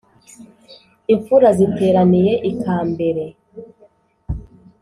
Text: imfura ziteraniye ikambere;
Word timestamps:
imfura 1.13 1.47
ziteraniye 1.57 2.33
ikambere; 2.51 3.23